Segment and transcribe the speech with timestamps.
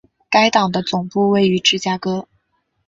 [0.31, 2.27] 该党的总部位于芝加哥。